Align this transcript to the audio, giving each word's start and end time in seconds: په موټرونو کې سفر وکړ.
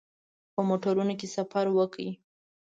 په 0.53 0.61
موټرونو 0.69 1.13
کې 1.19 1.27
سفر 1.35 1.65
وکړ. 1.77 2.05